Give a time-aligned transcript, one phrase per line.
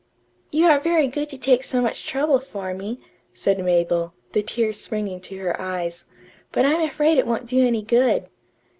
[0.51, 2.99] "You are very good to take so much trouble for me,"
[3.35, 6.05] said Mabel, the tears springing to her eyes;
[6.51, 8.25] "but I'm afraid it won't do any good."